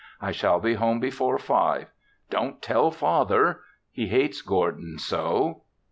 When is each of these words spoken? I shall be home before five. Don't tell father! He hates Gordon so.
I 0.19 0.31
shall 0.31 0.59
be 0.59 0.73
home 0.73 0.99
before 0.99 1.37
five. 1.37 1.91
Don't 2.31 2.59
tell 2.59 2.89
father! 2.89 3.59
He 3.91 4.07
hates 4.07 4.41
Gordon 4.41 4.97
so. 4.97 5.61